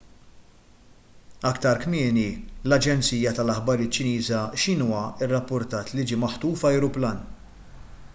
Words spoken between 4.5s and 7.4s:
xinhua rrappurtat li ġie maħtuf ajruplan